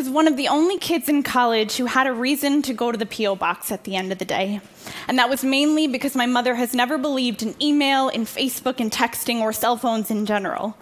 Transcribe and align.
was 0.00 0.08
one 0.08 0.26
of 0.26 0.38
the 0.38 0.48
only 0.48 0.78
kids 0.78 1.10
in 1.10 1.22
college 1.22 1.76
who 1.76 1.84
had 1.84 2.06
a 2.06 2.12
reason 2.14 2.62
to 2.62 2.72
go 2.72 2.90
to 2.90 2.96
the 2.96 3.04
P.O. 3.04 3.36
box 3.36 3.70
at 3.70 3.84
the 3.84 3.96
end 3.96 4.10
of 4.12 4.16
the 4.16 4.24
day. 4.24 4.62
And 5.06 5.18
that 5.18 5.28
was 5.28 5.44
mainly 5.44 5.88
because 5.88 6.16
my 6.16 6.24
mother 6.24 6.54
has 6.54 6.72
never 6.72 6.96
believed 6.96 7.42
in 7.42 7.54
email, 7.60 8.08
in 8.08 8.22
Facebook, 8.22 8.80
and 8.80 8.90
texting, 8.90 9.42
or 9.42 9.52
cell 9.52 9.76
phones 9.76 10.10
in 10.10 10.24
general. 10.24 10.74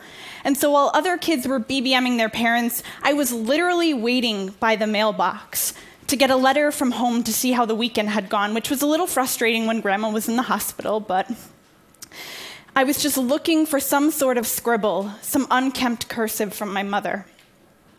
And 0.45 0.57
so 0.57 0.71
while 0.71 0.93
other 0.95 1.19
kids 1.19 1.49
were 1.49 1.59
BBMing 1.59 2.17
their 2.17 2.29
parents, 2.29 2.85
I 3.03 3.13
was 3.13 3.33
literally 3.33 3.93
waiting 3.93 4.55
by 4.61 4.77
the 4.77 4.87
mailbox 4.87 5.75
to 6.07 6.15
get 6.15 6.31
a 6.31 6.37
letter 6.37 6.71
from 6.71 6.93
home 6.93 7.25
to 7.25 7.33
see 7.33 7.51
how 7.51 7.67
the 7.67 7.75
weekend 7.75 8.11
had 8.11 8.29
gone, 8.29 8.55
which 8.55 8.71
was 8.71 8.83
a 8.83 8.87
little 8.87 9.09
frustrating 9.09 9.67
when 9.67 9.81
grandma 9.81 10.11
was 10.11 10.29
in 10.29 10.37
the 10.37 10.43
hospital, 10.43 11.01
but 11.01 11.29
I 12.77 12.85
was 12.85 13.03
just 13.03 13.19
looking 13.19 13.67
for 13.67 13.81
some 13.81 14.13
sort 14.13 14.39
of 14.39 14.47
scribble, 14.47 15.11
some 15.23 15.49
unkempt 15.51 16.09
cursive 16.09 16.55
from 16.55 16.73
my 16.73 16.85
mother. 16.85 17.27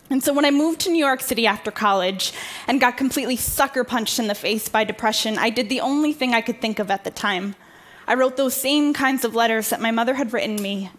And 0.09 0.23
so 0.23 0.33
when 0.33 0.45
I 0.45 0.51
moved 0.51 0.81
to 0.81 0.89
New 0.89 1.03
York 1.03 1.21
City 1.21 1.45
after 1.45 1.69
college 1.69 2.33
and 2.67 2.81
got 2.81 2.97
completely 2.97 3.35
sucker 3.35 3.83
punched 3.83 4.17
in 4.17 4.27
the 4.27 4.35
face 4.35 4.67
by 4.67 4.83
depression, 4.83 5.37
I 5.37 5.51
did 5.51 5.69
the 5.69 5.81
only 5.81 6.13
thing 6.13 6.33
I 6.33 6.41
could 6.41 6.59
think 6.59 6.79
of 6.79 6.89
at 6.89 7.03
the 7.03 7.11
time. 7.11 7.55
I 8.07 8.15
wrote 8.15 8.35
those 8.35 8.55
same 8.55 8.93
kinds 8.93 9.23
of 9.23 9.35
letters 9.35 9.69
that 9.69 9.81
my 9.81 9.91
mother 9.91 10.15
had 10.15 10.33
written 10.33 10.59
me 10.59 10.89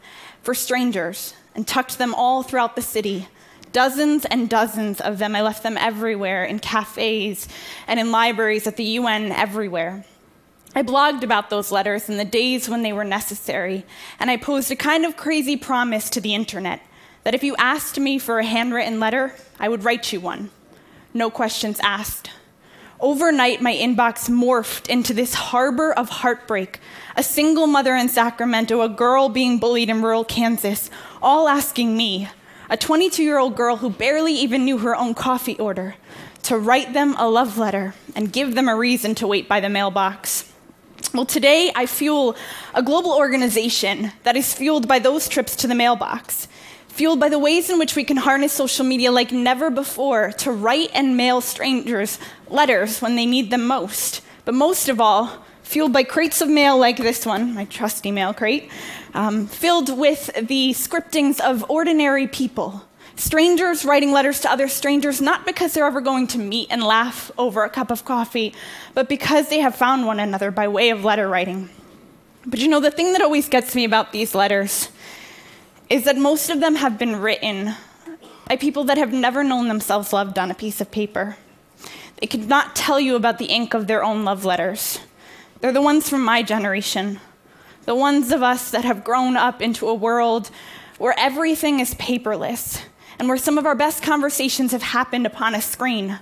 for 0.42 0.54
strangers 0.54 1.34
and 1.56 1.66
tucked 1.66 1.98
them 1.98 2.14
all 2.14 2.44
throughout 2.44 2.76
the 2.76 2.82
city. 2.82 3.26
Dozens 3.72 4.24
and 4.26 4.48
dozens 4.48 5.00
of 5.00 5.18
them. 5.18 5.34
I 5.34 5.42
left 5.42 5.64
them 5.64 5.76
everywhere 5.76 6.44
in 6.44 6.60
cafes 6.60 7.48
and 7.88 7.98
in 7.98 8.12
libraries 8.12 8.68
at 8.68 8.76
the 8.76 8.84
UN, 8.84 9.32
everywhere. 9.32 10.04
I 10.74 10.84
blogged 10.84 11.24
about 11.24 11.50
those 11.50 11.72
letters 11.72 12.08
in 12.08 12.16
the 12.16 12.24
days 12.24 12.68
when 12.68 12.82
they 12.82 12.92
were 12.92 13.04
necessary, 13.04 13.84
and 14.20 14.30
I 14.30 14.36
posed 14.36 14.70
a 14.70 14.76
kind 14.76 15.04
of 15.04 15.16
crazy 15.16 15.56
promise 15.56 16.08
to 16.10 16.20
the 16.20 16.34
internet 16.34 16.80
that 17.24 17.34
if 17.34 17.42
you 17.42 17.54
asked 17.56 17.98
me 17.98 18.18
for 18.18 18.38
a 18.38 18.44
handwritten 18.44 19.00
letter, 19.00 19.34
I 19.58 19.68
would 19.68 19.84
write 19.84 20.12
you 20.12 20.20
one. 20.20 20.50
No 21.12 21.30
questions 21.30 21.80
asked. 21.82 22.30
Overnight, 23.00 23.62
my 23.62 23.74
inbox 23.74 24.28
morphed 24.28 24.88
into 24.88 25.14
this 25.14 25.32
harbor 25.34 25.92
of 25.92 26.08
heartbreak. 26.08 26.80
A 27.16 27.22
single 27.22 27.66
mother 27.66 27.94
in 27.94 28.08
Sacramento, 28.08 28.82
a 28.82 28.88
girl 28.88 29.28
being 29.28 29.58
bullied 29.58 29.88
in 29.88 30.02
rural 30.02 30.24
Kansas, 30.24 30.90
all 31.22 31.48
asking 31.48 31.96
me, 31.96 32.28
a 32.68 32.76
22 32.76 33.22
year 33.22 33.38
old 33.38 33.56
girl 33.56 33.76
who 33.76 33.90
barely 33.90 34.34
even 34.34 34.64
knew 34.64 34.78
her 34.78 34.94
own 34.94 35.14
coffee 35.14 35.58
order, 35.58 35.96
to 36.42 36.58
write 36.58 36.92
them 36.92 37.14
a 37.18 37.28
love 37.28 37.58
letter 37.58 37.94
and 38.14 38.32
give 38.32 38.54
them 38.54 38.68
a 38.68 38.76
reason 38.76 39.14
to 39.14 39.26
wait 39.26 39.48
by 39.48 39.60
the 39.60 39.68
mailbox. 39.68 40.50
Well, 41.12 41.26
today 41.26 41.72
I 41.74 41.86
fuel 41.86 42.36
a 42.74 42.82
global 42.82 43.12
organization 43.12 44.12
that 44.22 44.36
is 44.36 44.54
fueled 44.54 44.86
by 44.86 44.98
those 44.98 45.28
trips 45.28 45.56
to 45.56 45.66
the 45.66 45.74
mailbox 45.74 46.48
fueled 47.00 47.18
by 47.18 47.30
the 47.30 47.38
ways 47.38 47.70
in 47.70 47.78
which 47.78 47.96
we 47.96 48.04
can 48.04 48.18
harness 48.18 48.52
social 48.52 48.84
media 48.84 49.10
like 49.10 49.32
never 49.32 49.70
before 49.70 50.32
to 50.32 50.52
write 50.52 50.90
and 50.92 51.16
mail 51.16 51.40
strangers 51.40 52.18
letters 52.48 53.00
when 53.00 53.16
they 53.16 53.24
need 53.24 53.48
them 53.48 53.66
most. 53.66 54.20
But 54.44 54.52
most 54.52 54.86
of 54.90 55.00
all, 55.00 55.42
fueled 55.62 55.94
by 55.94 56.02
crates 56.02 56.42
of 56.42 56.50
mail 56.50 56.76
like 56.76 56.98
this 56.98 57.24
one, 57.24 57.54
my 57.54 57.64
trusty 57.64 58.10
mail 58.10 58.34
crate, 58.34 58.70
um, 59.14 59.46
filled 59.46 59.98
with 59.98 60.26
the 60.46 60.72
scriptings 60.72 61.40
of 61.40 61.64
ordinary 61.70 62.26
people. 62.26 62.84
Strangers 63.16 63.82
writing 63.86 64.12
letters 64.12 64.40
to 64.40 64.50
other 64.52 64.68
strangers, 64.68 65.22
not 65.22 65.46
because 65.46 65.72
they're 65.72 65.86
ever 65.86 66.02
going 66.02 66.26
to 66.26 66.38
meet 66.38 66.68
and 66.70 66.82
laugh 66.82 67.30
over 67.38 67.64
a 67.64 67.70
cup 67.70 67.90
of 67.90 68.04
coffee, 68.04 68.52
but 68.92 69.08
because 69.08 69.48
they 69.48 69.60
have 69.60 69.74
found 69.74 70.04
one 70.04 70.20
another 70.20 70.50
by 70.50 70.68
way 70.68 70.90
of 70.90 71.02
letter 71.02 71.30
writing. 71.30 71.70
But 72.44 72.58
you 72.58 72.68
know, 72.68 72.80
the 72.80 72.90
thing 72.90 73.14
that 73.14 73.22
always 73.22 73.48
gets 73.48 73.74
me 73.74 73.84
about 73.84 74.12
these 74.12 74.34
letters 74.34 74.90
is 75.90 76.04
that 76.04 76.16
most 76.16 76.48
of 76.48 76.60
them 76.60 76.76
have 76.76 76.98
been 76.98 77.20
written 77.20 77.74
by 78.48 78.56
people 78.56 78.84
that 78.84 78.96
have 78.96 79.12
never 79.12 79.42
known 79.42 79.66
themselves 79.66 80.12
loved 80.12 80.38
on 80.38 80.50
a 80.50 80.54
piece 80.54 80.80
of 80.80 80.90
paper. 80.92 81.36
They 82.20 82.28
could 82.28 82.48
not 82.48 82.76
tell 82.76 83.00
you 83.00 83.16
about 83.16 83.38
the 83.38 83.46
ink 83.46 83.74
of 83.74 83.88
their 83.88 84.04
own 84.04 84.24
love 84.24 84.44
letters. 84.44 85.00
They're 85.60 85.72
the 85.72 85.82
ones 85.82 86.08
from 86.08 86.24
my 86.24 86.42
generation, 86.44 87.18
the 87.86 87.94
ones 87.94 88.30
of 88.30 88.42
us 88.42 88.70
that 88.70 88.84
have 88.84 89.04
grown 89.04 89.36
up 89.36 89.60
into 89.60 89.88
a 89.88 89.94
world 89.94 90.50
where 90.98 91.14
everything 91.18 91.80
is 91.80 91.94
paperless 91.94 92.82
and 93.18 93.28
where 93.28 93.36
some 93.36 93.58
of 93.58 93.66
our 93.66 93.74
best 93.74 94.02
conversations 94.02 94.72
have 94.72 94.82
happened 94.82 95.26
upon 95.26 95.54
a 95.54 95.60
screen. 95.60 96.20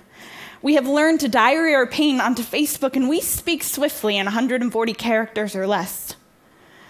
We 0.61 0.75
have 0.75 0.87
learned 0.87 1.19
to 1.21 1.29
diary 1.29 1.75
our 1.75 1.87
pain 1.87 2.19
onto 2.19 2.43
Facebook 2.43 2.95
and 2.95 3.07
we 3.07 3.21
speak 3.21 3.63
swiftly 3.63 4.17
in 4.17 4.25
140 4.25 4.93
characters 4.93 5.55
or 5.55 5.67
less. 5.67 6.15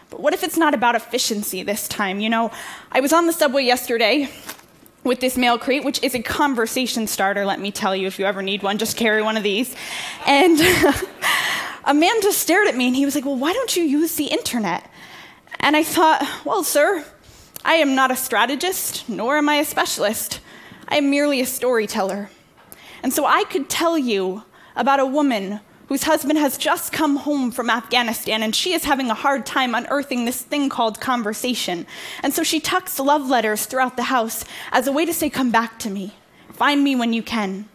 But 0.10 0.22
what 0.22 0.34
if 0.34 0.44
it's 0.44 0.58
not 0.58 0.74
about 0.74 0.96
efficiency 0.96 1.64
this 1.64 1.88
time? 1.88 2.20
You 2.20 2.30
know, 2.30 2.52
I 2.92 3.00
was 3.00 3.14
on 3.14 3.28
the 3.28 3.34
subway 3.34 3.64
yesterday 3.64 4.30
with 5.04 5.20
this 5.20 5.38
mail 5.38 5.58
crate, 5.58 5.84
which 5.84 6.02
is 6.04 6.14
a 6.16 6.22
conversation 6.22 7.08
starter, 7.08 7.46
let 7.46 7.60
me 7.60 7.72
tell 7.72 7.96
you, 7.96 8.08
if 8.08 8.20
you 8.20 8.26
ever 8.26 8.42
need 8.42 8.64
one, 8.64 8.78
just 8.78 8.98
carry 8.98 9.22
one 9.22 9.38
of 9.38 9.44
these. 9.44 9.76
And 10.26 10.60
a 11.86 11.94
man 11.94 12.22
just 12.22 12.40
stared 12.40 12.68
at 12.68 12.76
me 12.76 12.88
and 12.88 12.96
he 12.96 13.06
was 13.06 13.16
like, 13.16 13.26
Well, 13.26 13.38
why 13.38 13.54
don't 13.54 13.76
you 13.76 13.84
use 13.84 14.16
the 14.16 14.26
internet? 14.26 14.90
And 15.60 15.76
I 15.76 15.84
thought, 15.84 16.28
Well, 16.46 16.64
sir, 16.64 17.06
I 17.64 17.76
am 17.76 17.96
not 17.96 18.12
a 18.12 18.16
strategist, 18.16 19.08
nor 19.08 19.38
am 19.38 19.50
I 19.50 19.56
a 19.56 19.66
specialist. 19.66 20.40
I 20.88 20.98
am 20.98 21.10
merely 21.10 21.40
a 21.40 21.46
storyteller. 21.46 22.30
And 23.04 23.14
so 23.14 23.26
I 23.26 23.44
could 23.46 23.70
tell 23.70 23.98
you 23.98 24.44
about 24.76 25.00
a 25.00 25.06
woman 25.06 25.60
whose 25.90 26.04
husband 26.04 26.38
has 26.38 26.56
just 26.56 26.94
come 26.94 27.16
home 27.18 27.50
from 27.50 27.68
Afghanistan 27.68 28.44
and 28.44 28.56
she 28.56 28.74
is 28.74 28.84
having 28.84 29.10
a 29.10 29.16
hard 29.16 29.44
time 29.44 29.74
unearthing 29.74 30.24
this 30.24 30.44
thing 30.44 30.70
called 30.70 31.02
conversation. 31.02 31.86
And 32.22 32.32
so 32.32 32.44
she 32.44 32.60
tucks 32.60 33.00
love 33.00 33.28
letters 33.28 33.66
throughout 33.66 33.98
the 33.98 34.04
house 34.04 34.46
as 34.72 34.86
a 34.86 34.92
way 34.92 35.06
to 35.08 35.14
say, 35.14 35.32
Come 35.32 35.50
back 35.50 35.80
to 35.80 35.90
me, 35.90 36.14
find 36.54 36.84
me 36.84 36.96
when 36.96 37.12
you 37.12 37.24
can. 37.24 37.68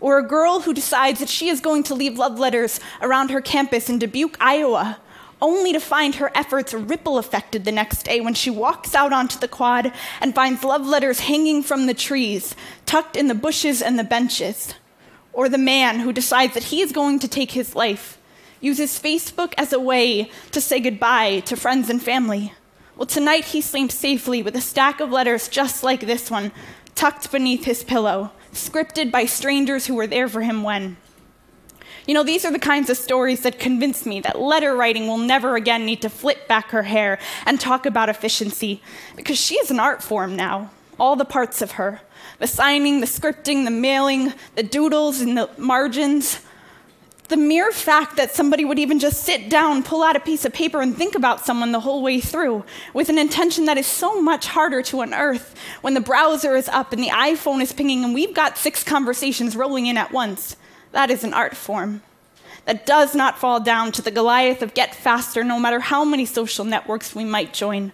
Or 0.00 0.18
a 0.18 0.26
girl 0.26 0.60
who 0.60 0.74
decides 0.74 1.20
that 1.20 1.28
she 1.28 1.48
is 1.48 1.60
going 1.60 1.84
to 1.84 1.94
leave 1.94 2.18
love 2.18 2.40
letters 2.40 2.80
around 3.00 3.30
her 3.30 3.40
campus 3.40 3.88
in 3.88 4.00
Dubuque, 4.00 4.36
Iowa, 4.40 4.98
only 5.40 5.72
to 5.72 5.80
find 5.80 6.16
her 6.16 6.32
efforts 6.34 6.74
ripple 6.74 7.18
affected 7.18 7.64
the 7.64 7.72
next 7.72 8.02
day 8.02 8.20
when 8.20 8.34
she 8.34 8.50
walks 8.50 8.96
out 8.96 9.12
onto 9.12 9.38
the 9.38 9.48
quad 9.48 9.92
and 10.20 10.34
finds 10.34 10.64
love 10.64 10.84
letters 10.84 11.20
hanging 11.20 11.62
from 11.62 11.86
the 11.86 11.94
trees, 11.94 12.56
tucked 12.84 13.16
in 13.16 13.28
the 13.28 13.34
bushes 13.34 13.80
and 13.80 13.96
the 13.96 14.04
benches 14.04 14.74
or 15.34 15.48
the 15.48 15.58
man 15.58 16.00
who 16.00 16.12
decides 16.12 16.54
that 16.54 16.64
he 16.64 16.80
is 16.80 16.92
going 16.92 17.18
to 17.18 17.28
take 17.28 17.50
his 17.50 17.74
life 17.74 18.18
uses 18.60 18.98
Facebook 18.98 19.52
as 19.58 19.72
a 19.72 19.80
way 19.80 20.30
to 20.52 20.60
say 20.60 20.80
goodbye 20.80 21.40
to 21.40 21.56
friends 21.56 21.90
and 21.90 22.02
family. 22.02 22.52
Well, 22.96 23.06
tonight 23.06 23.46
he 23.46 23.60
sleeps 23.60 23.94
safely 23.94 24.42
with 24.42 24.56
a 24.56 24.60
stack 24.60 25.00
of 25.00 25.10
letters 25.10 25.48
just 25.48 25.82
like 25.82 26.00
this 26.00 26.30
one, 26.30 26.52
tucked 26.94 27.30
beneath 27.30 27.64
his 27.64 27.84
pillow, 27.84 28.30
scripted 28.52 29.10
by 29.10 29.26
strangers 29.26 29.86
who 29.86 29.96
were 29.96 30.06
there 30.06 30.28
for 30.28 30.42
him 30.42 30.62
when. 30.62 30.96
You 32.06 32.14
know, 32.14 32.22
these 32.22 32.44
are 32.44 32.52
the 32.52 32.58
kinds 32.58 32.88
of 32.88 32.96
stories 32.96 33.40
that 33.40 33.58
convince 33.58 34.06
me 34.06 34.20
that 34.20 34.38
letter 34.38 34.76
writing 34.76 35.06
will 35.08 35.18
never 35.18 35.56
again 35.56 35.84
need 35.84 36.02
to 36.02 36.10
flip 36.10 36.46
back 36.46 36.68
her 36.70 36.84
hair 36.84 37.18
and 37.46 37.58
talk 37.58 37.84
about 37.84 38.08
efficiency, 38.08 38.80
because 39.16 39.38
she 39.38 39.56
is 39.56 39.70
an 39.70 39.80
art 39.80 40.02
form 40.02 40.36
now, 40.36 40.70
all 40.98 41.16
the 41.16 41.24
parts 41.24 41.62
of 41.62 41.72
her 41.72 42.00
the 42.38 42.46
signing, 42.46 43.00
the 43.00 43.06
scripting, 43.06 43.64
the 43.64 43.70
mailing, 43.70 44.32
the 44.54 44.62
doodles, 44.62 45.20
and 45.20 45.36
the 45.36 45.48
margins. 45.56 46.40
The 47.28 47.36
mere 47.38 47.72
fact 47.72 48.16
that 48.16 48.34
somebody 48.34 48.64
would 48.64 48.78
even 48.78 48.98
just 48.98 49.24
sit 49.24 49.48
down, 49.48 49.82
pull 49.82 50.02
out 50.02 50.16
a 50.16 50.20
piece 50.20 50.44
of 50.44 50.52
paper, 50.52 50.82
and 50.82 50.94
think 50.94 51.14
about 51.14 51.44
someone 51.44 51.72
the 51.72 51.80
whole 51.80 52.02
way 52.02 52.20
through 52.20 52.64
with 52.92 53.08
an 53.08 53.18
intention 53.18 53.64
that 53.64 53.78
is 53.78 53.86
so 53.86 54.20
much 54.20 54.46
harder 54.46 54.82
to 54.82 55.00
unearth 55.00 55.54
when 55.80 55.94
the 55.94 56.00
browser 56.00 56.54
is 56.54 56.68
up 56.68 56.92
and 56.92 57.02
the 57.02 57.08
iPhone 57.08 57.62
is 57.62 57.72
pinging 57.72 58.04
and 58.04 58.12
we've 58.12 58.34
got 58.34 58.58
six 58.58 58.82
conversations 58.82 59.56
rolling 59.56 59.86
in 59.86 59.96
at 59.96 60.12
once. 60.12 60.56
That 60.92 61.10
is 61.10 61.24
an 61.24 61.32
art 61.32 61.56
form 61.56 62.02
that 62.66 62.86
does 62.86 63.14
not 63.14 63.38
fall 63.38 63.60
down 63.60 63.92
to 63.92 64.02
the 64.02 64.10
Goliath 64.10 64.62
of 64.62 64.74
get 64.74 64.94
faster 64.94 65.44
no 65.44 65.58
matter 65.58 65.80
how 65.80 66.04
many 66.04 66.24
social 66.24 66.64
networks 66.64 67.14
we 67.14 67.24
might 67.24 67.52
join. 67.52 67.92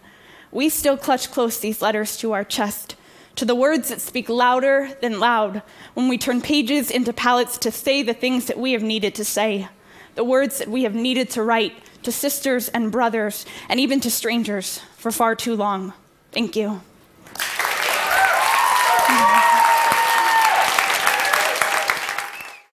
We 0.52 0.68
still 0.68 0.96
clutch 0.96 1.30
close 1.30 1.58
these 1.58 1.82
letters 1.82 2.16
to 2.18 2.32
our 2.32 2.44
chest 2.44 2.96
to 3.36 3.44
the 3.44 3.54
words 3.54 3.88
that 3.88 4.00
speak 4.00 4.28
louder 4.28 4.90
than 5.00 5.20
loud 5.20 5.62
when 5.94 6.08
we 6.08 6.18
turn 6.18 6.42
pages 6.42 6.90
into 6.90 7.12
palettes 7.12 7.56
to 7.58 7.70
say 7.70 8.02
the 8.02 8.12
things 8.12 8.46
that 8.46 8.58
we 8.58 8.72
have 8.72 8.82
needed 8.82 9.14
to 9.14 9.24
say, 9.24 9.68
the 10.14 10.24
words 10.24 10.58
that 10.58 10.68
we 10.68 10.82
have 10.82 10.94
needed 10.94 11.30
to 11.30 11.42
write 11.42 11.72
to 12.02 12.12
sisters 12.12 12.68
and 12.68 12.92
brothers, 12.92 13.46
and 13.68 13.78
even 13.78 14.00
to 14.00 14.10
strangers 14.10 14.80
for 14.96 15.10
far 15.10 15.34
too 15.34 15.54
long. 15.54 15.92
Thank 16.32 16.56
you. 16.56 16.82